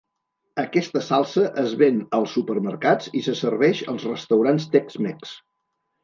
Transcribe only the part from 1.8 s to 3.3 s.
ven als supermercats i